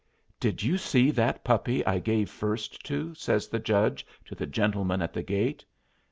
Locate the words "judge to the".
3.59-4.47